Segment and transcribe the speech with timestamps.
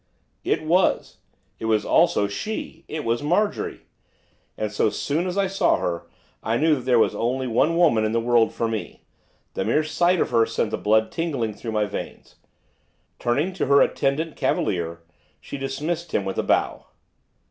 [0.43, 1.17] It was,
[1.59, 2.85] it was also she.
[2.87, 3.81] It was Marjorie!
[4.57, 6.07] And so soon as I saw her
[6.41, 9.03] I knew that there was only one woman in the world for me,
[9.53, 12.37] the mere sight of her sent the blood tingling through my veins.
[13.19, 15.03] Turning to her attendant cavalier,
[15.39, 16.87] she dismissed him with a bow.